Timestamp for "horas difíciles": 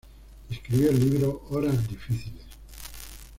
1.51-2.47